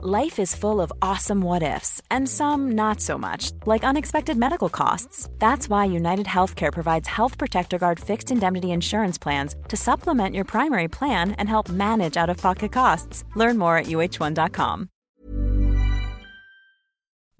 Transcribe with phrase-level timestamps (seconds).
[0.00, 4.68] Life is full of awesome what ifs, and some not so much, like unexpected medical
[4.68, 5.28] costs.
[5.40, 10.44] That's why United Healthcare provides Health Protector Guard fixed indemnity insurance plans to supplement your
[10.44, 13.24] primary plan and help manage out of pocket costs.
[13.34, 14.88] Learn more at uh1.com.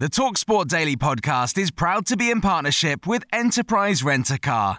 [0.01, 4.79] The Talksport Daily podcast is proud to be in partnership with Enterprise Rent a Car.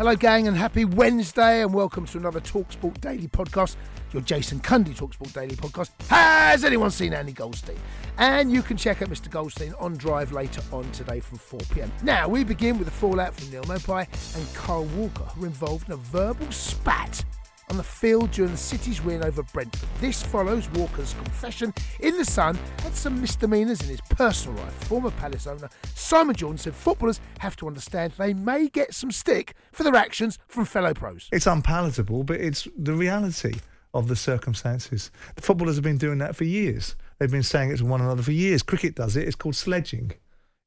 [0.00, 3.76] Hello, gang, and happy Wednesday, and welcome to another Talksport Daily podcast.
[4.14, 5.90] Your Jason Cundy Talksport Daily podcast.
[6.08, 7.76] Has anyone seen Andy Goldstein?
[8.16, 9.28] And you can check out Mr.
[9.28, 11.92] Goldstein on Drive later on today from 4 pm.
[12.02, 14.06] Now, we begin with the fallout from Neil Maupay
[14.38, 17.22] and Kyle Walker, who were involved in a verbal spat
[17.70, 19.88] on the field during the City's win over Brentford.
[20.00, 24.74] This follows Walker's confession in The Sun had some misdemeanours in his personal life.
[24.84, 29.54] Former Palace owner Simon Jordan said footballers have to understand they may get some stick
[29.72, 31.28] for their actions from fellow pros.
[31.32, 33.54] It's unpalatable, but it's the reality
[33.94, 35.10] of the circumstances.
[35.36, 36.96] The footballers have been doing that for years.
[37.18, 38.62] They've been saying it to one another for years.
[38.62, 39.26] Cricket does it.
[39.26, 40.12] It's called sledging.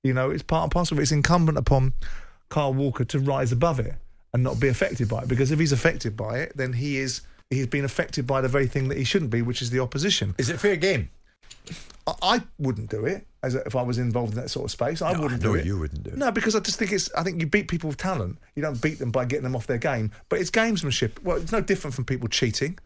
[0.03, 0.99] You know, it's part and parcel.
[0.99, 1.93] It's incumbent upon
[2.49, 3.95] Kyle Walker to rise above it
[4.33, 5.27] and not be affected by it.
[5.27, 8.67] Because if he's affected by it, then he is he's been affected by the very
[8.67, 10.33] thing that he shouldn't be, which is the opposition.
[10.37, 11.09] Is it fair game?
[12.07, 14.71] I, I wouldn't do it as a, if I was involved in that sort of
[14.71, 15.01] space.
[15.01, 15.65] I No, wouldn't I do it.
[15.65, 16.17] you wouldn't do it.
[16.17, 17.13] No, because I just think it's.
[17.13, 18.37] I think you beat people with talent.
[18.55, 20.11] You don't beat them by getting them off their game.
[20.29, 21.21] But it's gamesmanship.
[21.23, 22.77] Well, it's no different from people cheating.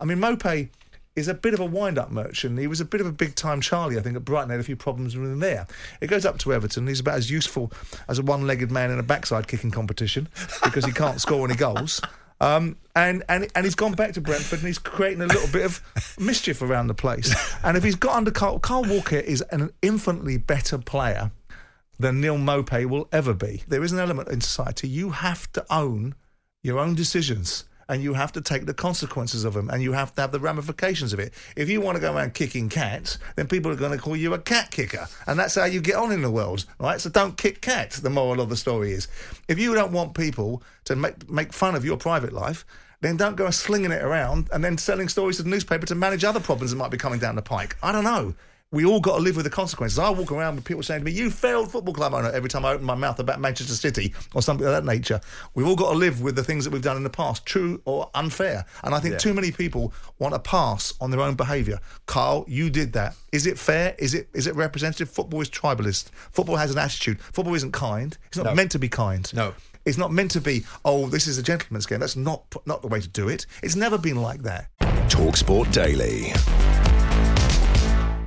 [0.00, 0.68] I mean, Maupay
[1.16, 2.58] is a bit of a wind-up merchant.
[2.58, 3.98] He was a bit of a big-time Charlie.
[3.98, 5.66] I think at Brighton had a few problems with him there.
[6.00, 6.86] It goes up to Everton.
[6.86, 7.72] He's about as useful
[8.06, 10.28] as a one-legged man in a backside kicking competition
[10.62, 12.00] because he can't score any goals.
[12.38, 15.64] Um, and, and and he's gone back to Brentford and he's creating a little bit
[15.64, 15.80] of
[16.18, 17.34] mischief around the place.
[17.64, 21.30] And if he's got under Kyle, Kyle Walker is an infinitely better player
[21.98, 23.62] than Neil Maupay will ever be.
[23.66, 26.14] There is an element in society you have to own
[26.62, 30.14] your own decisions and you have to take the consequences of them and you have
[30.14, 31.32] to have the ramifications of it.
[31.56, 34.34] If you want to go around kicking cats, then people are going to call you
[34.34, 35.06] a cat kicker.
[35.26, 37.00] And that's how you get on in the world, right?
[37.00, 39.08] So don't kick cats, the moral of the story is.
[39.48, 42.64] If you don't want people to make, make fun of your private life,
[43.00, 46.24] then don't go slinging it around and then selling stories to the newspaper to manage
[46.24, 47.76] other problems that might be coming down the pike.
[47.82, 48.34] I don't know.
[48.76, 49.98] We all got to live with the consequences.
[49.98, 52.66] I walk around with people saying to me, "You failed football club owner." Every time
[52.66, 55.18] I open my mouth about Manchester City or something of that nature,
[55.54, 57.80] we've all got to live with the things that we've done in the past, true
[57.86, 58.66] or unfair.
[58.84, 59.18] And I think Yeah.
[59.18, 61.78] too many people want to pass on their own behaviour.
[62.04, 63.14] Kyle, you did that.
[63.32, 63.94] Is it fair?
[63.98, 65.08] Is it is it representative?
[65.08, 66.10] Football is tribalist.
[66.30, 67.18] Football has an attitude.
[67.32, 68.18] Football isn't kind.
[68.28, 68.54] It's not No.
[68.54, 69.32] meant to be kind.
[69.32, 69.54] No.
[69.86, 72.00] It's not meant to be, oh, this is a gentleman's game.
[72.00, 73.46] That's not not the way to do it.
[73.62, 74.66] It's never been like that.
[75.08, 76.34] Talksport Daily.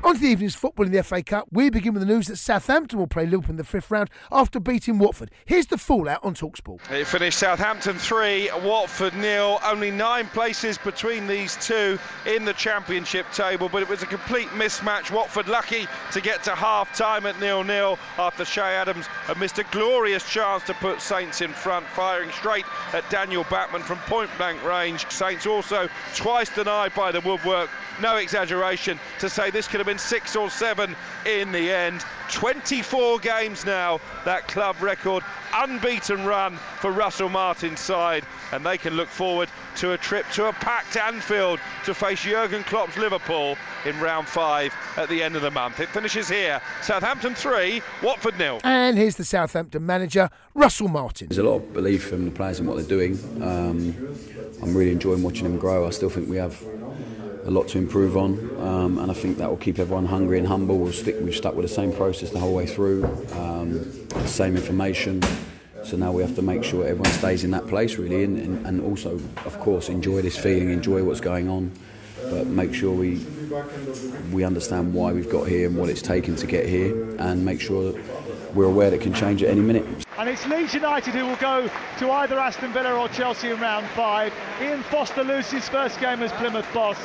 [0.10, 1.48] On to the evening's football in the FA Cup.
[1.52, 4.60] We begin with the news that Southampton will play Liverpool in the fifth round after
[4.60, 5.30] beating Watford.
[5.46, 6.80] Here's the fallout on Talksport.
[6.90, 9.60] It finished Southampton 3, Watford nil.
[9.64, 14.48] Only nine places between these two in the Championship table, but it was a complete
[14.48, 15.12] mismatch.
[15.12, 19.60] Watford lucky to get to half time at nil nil after Che Adams had missed
[19.60, 24.32] a glorious chance to put Saints in front, firing straight at Daniel Bachmann from point
[24.40, 25.08] blank range.
[25.12, 27.70] Saints also twice denied by the woodwork.
[28.02, 30.96] No exaggeration to say this could have been six or seven
[31.26, 32.04] in the end.
[32.32, 35.24] 24 games now, that club record,
[35.54, 40.48] unbeaten run for Russell Martin's side, and they can look forward to a trip to
[40.48, 45.42] a packed Anfield to face Jurgen Klopp's Liverpool in round five at the end of
[45.42, 45.80] the month.
[45.80, 46.62] It finishes here.
[46.82, 48.60] Southampton 3, Watford nil.
[48.64, 51.30] And here's the Southampton manager, Russell Martin.
[51.30, 53.18] There's a lot of belief from the players in what they're doing.
[53.42, 53.96] Um,
[54.62, 55.88] I'm really enjoying watching them grow.
[55.88, 56.62] I still think we have
[57.50, 60.48] a lot to improve on, um, and I think that will keep everyone hungry and
[60.48, 60.78] humble.
[60.78, 63.72] We'll stick, we've stuck with the same process the whole way through, um,
[64.10, 65.24] the same information.
[65.84, 68.68] So now we have to make sure everyone stays in that place really, and, and,
[68.68, 69.16] and also,
[69.46, 71.72] of course, enjoy this feeling, enjoy what's going on,
[72.30, 73.26] but make sure we
[74.32, 77.60] we understand why we've got here and what it's taken to get here, and make
[77.60, 78.00] sure that
[78.54, 79.86] we're aware that it can change at any minute.
[80.20, 81.70] And it's Leeds United who will go
[82.00, 84.34] to either Aston Villa or Chelsea in round five.
[84.62, 86.98] Ian Foster loses his first game as Plymouth boss.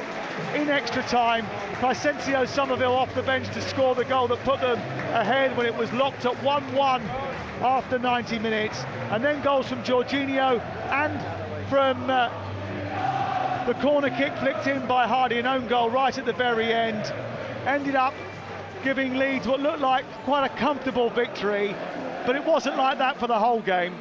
[0.52, 4.78] In extra time, Crysencio Summerville off the bench to score the goal that put them
[5.14, 7.02] ahead when it was locked at 1-1
[7.60, 8.82] after 90 minutes.
[9.12, 12.30] And then goals from Jorginho and from uh,
[13.66, 17.14] the corner kick flicked in by Hardy, an own goal right at the very end.
[17.64, 18.14] ended up
[18.82, 21.76] giving Leeds what looked like quite a comfortable victory,
[22.26, 23.94] but it wasn't like that for the whole game.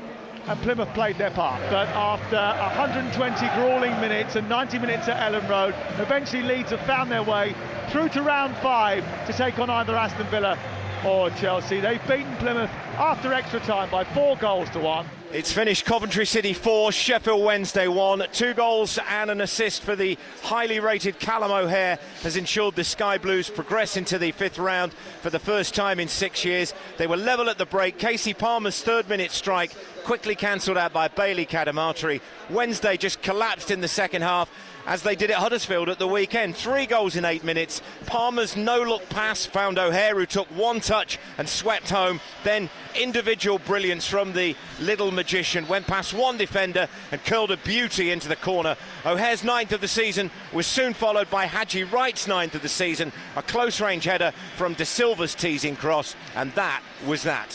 [0.46, 1.62] And Plymouth played their part.
[1.70, 7.10] But after 120 grueling minutes and 90 minutes at Elland Road, eventually Leeds have found
[7.10, 7.56] their way
[7.90, 10.60] through to round five to take on either Aston Villa
[11.06, 11.80] or Chelsea.
[11.80, 15.08] They've beaten Plymouth after extra time by four goals to one.
[15.32, 18.28] It's finished Coventry City 4, Sheffield Wednesday 1.
[18.34, 23.18] Two goals and an assist for the highly rated Callum O'Hare has ensured the Sky
[23.18, 26.76] Blues progress into the fifth round for the first time in six years.
[26.98, 27.98] They were level at the break.
[27.98, 29.74] Kasey Palmer's third minute strike
[30.04, 32.22] quickly cancelled out by Bailey Cadamarteri.
[32.52, 34.52] Wednesday just collapsed in the second half
[34.86, 36.56] as they did at Huddersfield at the weekend.
[36.56, 37.82] Three goals in eight minutes.
[38.06, 42.20] Palmer's no look pass found O'Hare, who took one touch and swept home.
[42.44, 48.12] Then individual brilliance from the little magician went past one defender and curled a beauty
[48.12, 48.76] into the corner.
[49.06, 53.12] O'Hare's ninth of the season was soon followed by Haji Wright's ninth of the season,
[53.36, 57.50] a close range header from Dasilva's teasing cross, and that was that.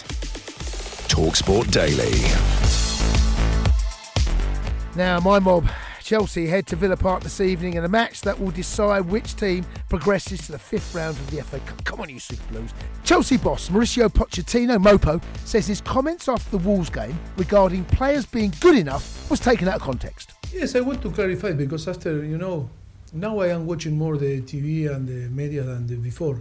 [1.09, 2.19] Talksport Daily.
[4.95, 5.69] Now, my mob,
[6.09, 9.63] Chelsea head to Villa Park this evening in a match that will decide which team
[9.91, 11.85] progresses to the fifth round of the FA Cup.
[11.85, 12.71] Come on, you Super Blues.
[13.05, 18.55] Chelsea boss Mauricio Pochettino, Mopo, says his comments after the Wolves game regarding players being
[18.61, 20.33] good enough was taken out of context.
[20.51, 22.71] Yes, I want to clarify because after, you know,
[23.13, 26.41] now I am watching more the TV and the media than the before.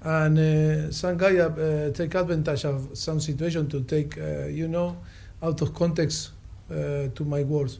[0.00, 4.96] And uh, some guy uh, take advantage of some situation to take, uh, you know,
[5.42, 6.30] out of context
[6.70, 7.78] uh, to my words.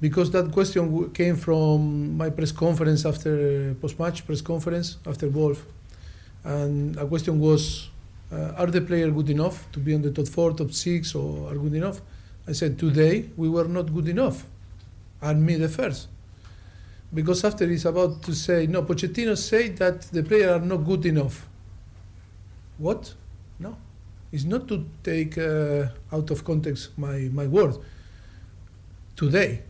[0.00, 5.64] Because that question came from my press conference after post-match press conference after Wolf,
[6.44, 7.88] and a question was,
[8.30, 11.50] uh, are the players good enough to be on the top four, top six, or
[11.50, 12.02] are good enough?
[12.46, 14.44] I said today we were not good enough,
[15.22, 16.08] and me the first.
[17.14, 21.06] Because after it's about to say no, Pochettino said that the players are not good
[21.06, 21.48] enough.
[22.76, 23.14] What?
[23.58, 23.78] No,
[24.30, 27.78] it's not to take uh, out of context my my word.
[29.16, 29.62] Today,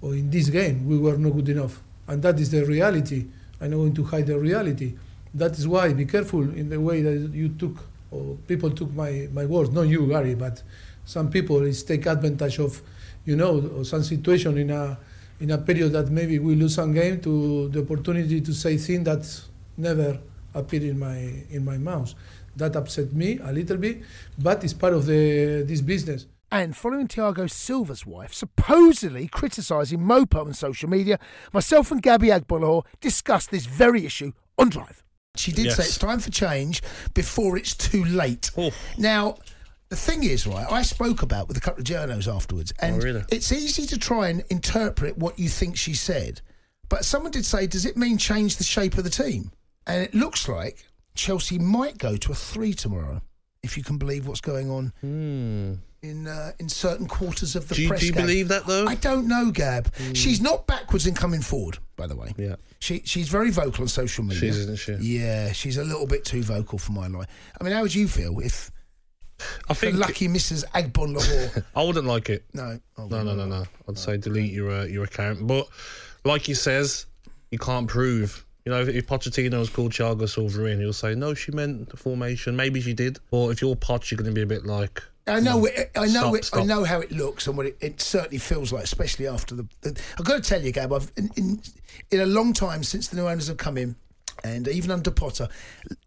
[0.00, 3.26] or in this game, we were not good enough, and that is the reality.
[3.60, 4.94] I'm not going to hide the reality.
[5.34, 7.76] That is why be careful in the way that you took
[8.10, 9.70] or people took my, my words.
[9.70, 10.62] Not you, Gary, but
[11.04, 12.80] some people is take advantage of,
[13.24, 14.98] you know, some situation in a
[15.40, 19.04] in a period that maybe we lose some game to the opportunity to say things
[19.04, 19.40] that
[19.76, 20.18] never
[20.54, 22.14] appear in my in my mouth.
[22.56, 24.02] That upset me a little bit,
[24.38, 26.26] but it's part of the this business.
[26.50, 31.18] And following Thiago Silva's wife supposedly criticising Mopo on social media,
[31.52, 35.02] myself and Gabby Agbonlahor discussed this very issue on Drive.
[35.36, 38.50] She did say it's time for change before it's too late.
[38.56, 38.70] Oh.
[38.96, 39.36] Now,
[39.90, 43.04] the thing is, right, I spoke about with a couple of journos afterwards, and oh,
[43.04, 43.24] really?
[43.30, 46.40] it's easy to try and interpret what you think she said.
[46.88, 49.52] But someone did say, does it mean change the shape of the team?
[49.86, 50.84] And it looks like
[51.14, 53.20] Chelsea might go to a three tomorrow,
[53.62, 57.74] if you can believe what's going on in uh, in certain quarters of the.
[57.74, 58.00] Do you- press.
[58.00, 58.22] do you Gab.
[58.22, 58.86] believe that, though?
[58.86, 59.92] I don't know, Gab.
[60.14, 62.32] She's not backwards in coming forward, by the way.
[62.36, 62.56] Yeah.
[62.80, 64.40] She she's very vocal on social media.
[64.40, 64.92] She is, isn't she?
[64.94, 67.26] Yeah, she's a little bit too vocal for my line.
[67.60, 68.70] I mean, how would you feel if
[69.68, 70.64] I the think lucky Mrs.
[70.72, 71.64] Agbonlahor?
[71.74, 72.44] I wouldn't like it.
[72.54, 73.64] no, oh, No, no, no, no.
[73.88, 75.44] I'd say delete your uh, your account.
[75.48, 75.66] But
[76.24, 77.06] like he says,
[77.50, 78.44] you can't prove.
[78.68, 81.88] You know, if, if Pochettino has called Thiago Silva in, he'll say no, she meant
[81.88, 82.54] the formation.
[82.54, 83.18] Maybe she did.
[83.30, 85.02] Or if you're Poch, you're going to be a bit like.
[85.26, 87.78] I know, it, I know, Stop, it, I know how it looks and what it,
[87.80, 89.66] it certainly feels like, especially after the.
[89.80, 91.62] the I've got to tell you, Gab, I've in, in
[92.10, 93.96] in a long time since the new owners have come in,
[94.44, 95.48] and even under Potter,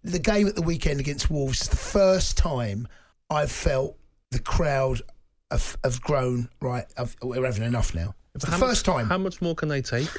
[0.04, 2.88] the game at the weekend against Wolves is the first time
[3.32, 3.98] I've felt
[4.30, 5.02] the crowd
[5.50, 6.48] have, have grown.
[6.60, 8.14] Right, have, we're having enough now.
[8.36, 9.08] It's the How first much, time.
[9.08, 10.10] How much more can they take?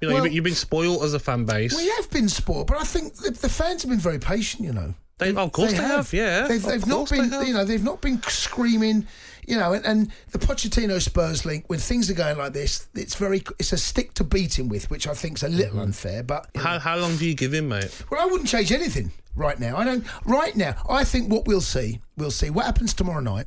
[0.00, 1.76] You know, Well- you've, been, you've been spoiled as a fan base.
[1.76, 4.64] We have been spoiled, but I think the, the fans have been very patient.
[4.64, 6.12] You know, They, of course they, have.
[6.12, 7.46] Yeah, they've, they've not course they been.
[7.46, 9.06] You know, they've not been screaming.
[9.46, 13.14] You know, and, and the Pochettino Spurs link when things are going like this, it's
[13.14, 13.42] very.
[13.58, 15.80] It's a stick to beat him with, which I think is a little mm-hmm.
[15.80, 16.22] unfair.
[16.22, 16.62] But know.
[16.62, 18.04] How, how long do you give him, mate?
[18.10, 19.76] well, I wouldn't change anything right now.
[19.76, 20.04] I don't.
[20.24, 23.46] Right now, I think what we'll see, we'll see what happens tomorrow night.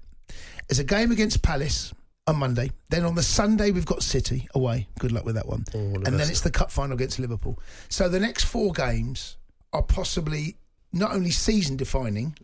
[0.70, 1.94] Is a game against Palace
[2.32, 2.72] on Monday.
[2.90, 4.88] Then on the Sunday we've got City away.
[5.00, 5.66] Good luck with that one.
[5.74, 7.60] and then it's the cup final against Liverpool.
[7.90, 9.38] So the next four games
[9.74, 10.58] are possibly
[10.94, 12.36] not only season defining,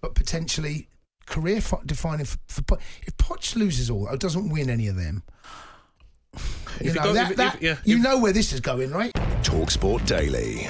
[0.00, 0.88] but potentially
[1.26, 4.96] career fi- defining for, for Po- if Poch loses all or doesn't win any of
[4.96, 5.22] them.
[6.80, 8.60] You know, you go- that, if- that, if- yeah, you if- know where this is
[8.60, 9.12] going, right?
[9.42, 10.66] Talksport Daily.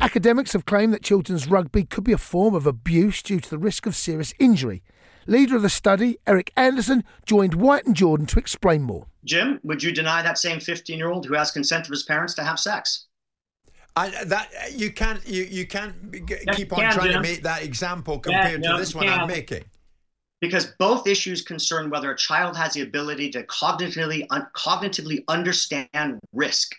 [0.00, 3.58] Academics have claimed that children's rugby could be a form of abuse due to the
[3.58, 4.82] risk of serious injury.
[5.26, 9.06] Leader of the study, Eric Anderson, joined White and Jordan to explain more.
[9.24, 12.34] Jim, would you deny that same 15 year old who has consent of his parents
[12.34, 13.06] to have sex?
[13.96, 15.94] I, that you can't you you can't
[16.56, 17.22] keep on can, trying Jim.
[17.22, 19.62] to make that example compared Yeah, no, to this you one I'm making.
[20.40, 26.18] because both issues concern whether a child has the ability to cognitively un- cognitively understand
[26.32, 26.74] risk.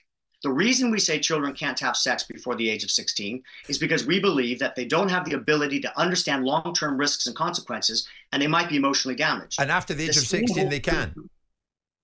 [0.46, 4.06] The reason we say children can't have sex before the age of 16 is because
[4.06, 8.40] we believe that they don't have the ability to understand long-term risks and consequences and
[8.40, 9.60] they might be emotionally damaged.
[9.60, 11.16] And after the age The of 16, they can.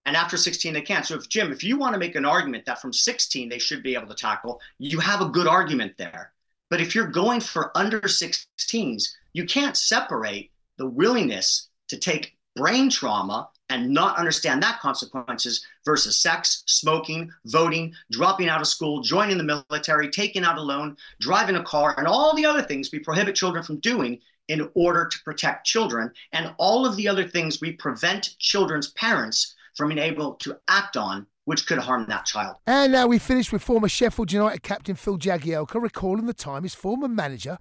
[0.07, 1.05] And after 16, they can't.
[1.05, 3.83] So, if Jim, if you want to make an argument that from 16 they should
[3.83, 6.33] be able to tackle, you have a good argument there.
[6.71, 12.89] But if you're going for under 16s, you can't separate the willingness to take brain
[12.89, 19.37] trauma and not understand that consequences versus sex, smoking, voting, dropping out of school, joining
[19.37, 22.99] the military, taking out a loan, driving a car, and all the other things we
[22.99, 27.61] prohibit children from doing in order to protect children, and all of the other things
[27.61, 32.57] we prevent children's parents from being able to act on, which could harm that child.
[32.67, 36.75] And now we finish with former Sheffield United captain Phil Jagielka recalling the time his
[36.75, 37.57] former manager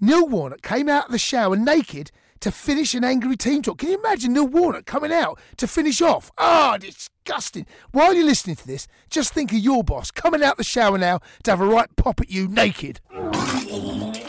[0.00, 3.78] Neil Warnock came out of the shower naked to finish an angry team talk.
[3.78, 6.30] Can you imagine Neil Warnock coming out to finish off?
[6.38, 7.66] Ah, disgusting.
[7.92, 11.20] While you're listening to this, just think of your boss coming out the shower now
[11.44, 13.00] to have a right pop at you naked.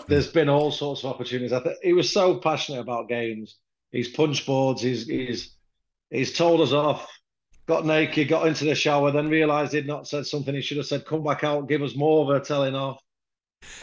[0.08, 1.54] There's been all sorts of opportunities.
[1.54, 3.58] I think he was so passionate about games.
[3.92, 4.82] He's punch boards.
[4.82, 5.56] He's he's
[6.10, 7.08] he's told us off.
[7.68, 10.88] Got naked, got into the shower, then realised he'd not said something he should have
[10.88, 11.06] said.
[11.06, 13.00] Come back out, give us more of a telling off.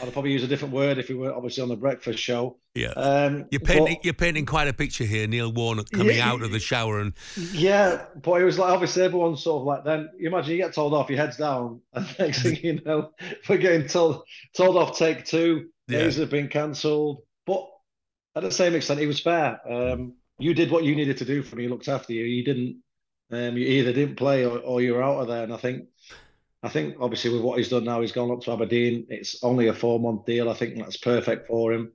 [0.01, 2.57] I'd probably use a different word if we were obviously on the breakfast show.
[2.75, 2.89] Yeah.
[2.89, 6.31] Um, You're but- painting, you're painting quite a picture here, Neil Warnock coming Yeah.
[6.31, 7.13] out of the shower and
[7.51, 10.73] Yeah, but it was like obviously everyone's sort of like then you imagine you get
[10.73, 13.11] told off, your head's down, and next thing you know,
[13.49, 14.23] we're getting told
[14.55, 15.99] told off take two, Yeah.
[15.99, 17.23] days have been cancelled.
[17.45, 17.67] But
[18.35, 19.59] at the same extent, he was fair.
[19.69, 22.23] Um, you did what you needed to do for me, he looked after you.
[22.23, 22.77] You didn't
[23.31, 25.43] um, you either didn't play or, or you were out of there.
[25.43, 25.85] And I think
[26.63, 29.07] I think obviously with what he's done now, he's gone up to Aberdeen.
[29.09, 30.49] It's only a four month deal.
[30.49, 31.91] I think that's perfect for him.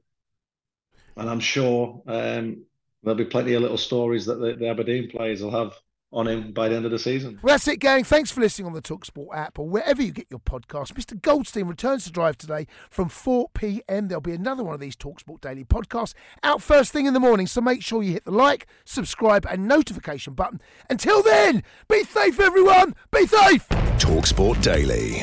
[1.16, 2.64] And I'm sure um,
[3.02, 5.74] there'll be plenty of little stories that the, the Aberdeen players will have
[6.12, 7.38] on him by the end of the season.
[7.42, 8.04] Well, that's it, gang.
[8.04, 10.92] Thanks for listening on the Talksport app or wherever you get your podcast.
[10.92, 11.20] Mr.
[11.20, 14.08] Goldstein returns to drive today from 4 p.m.
[14.08, 17.46] There'll be another one of these Talksport daily podcasts out first thing in the morning.
[17.46, 20.60] So make sure you hit the like, subscribe, and notification button.
[20.90, 22.94] Until then, be safe, everyone.
[23.10, 23.68] Be safe.
[23.68, 25.22] Talksport Daily.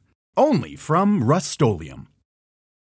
[0.37, 1.61] Only from Rust